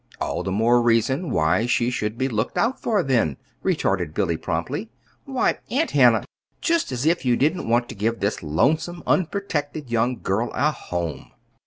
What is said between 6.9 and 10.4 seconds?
as if you didn't want to give this lonesome, unprotected young